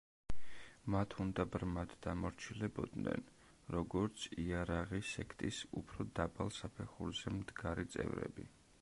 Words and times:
მათ 0.93 1.13
უნდა 1.23 1.43
ბრმად 1.55 1.93
დამორჩილებოდნენ, 2.05 3.23
როგორც 3.77 4.25
იარაღი 4.47 5.03
სექტის 5.13 5.63
უფრო 5.85 6.11
დაბალ 6.21 6.53
საფეხურზე 6.61 7.39
მდგარი 7.41 7.91
წევრები. 7.97 8.53